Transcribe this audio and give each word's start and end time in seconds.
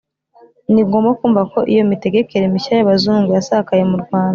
ni 0.71 0.81
ngombwa 0.87 1.11
kumva 1.19 1.41
ko 1.51 1.59
iyo 1.73 1.83
mitegekere 1.89 2.45
mishya 2.53 2.73
y'abazungu 2.75 3.29
yasakaye 3.37 3.83
mu 3.91 3.97
rwanda 4.03 4.29